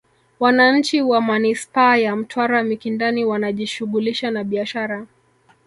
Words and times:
Wananchi 0.39 1.01
wa 1.01 1.21
Manispaa 1.21 1.97
ya 1.97 2.15
Mtwara 2.15 2.63
Mikindani 2.63 3.25
wanajishughulisha 3.25 4.31
na 4.31 4.43
biashara 4.43 5.05